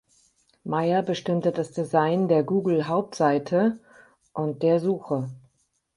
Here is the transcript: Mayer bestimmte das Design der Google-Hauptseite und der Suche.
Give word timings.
Mayer 0.65 1.03
bestimmte 1.03 1.51
das 1.51 1.73
Design 1.73 2.27
der 2.27 2.41
Google-Hauptseite 2.43 3.77
und 4.33 4.63
der 4.63 4.79
Suche. 4.79 5.29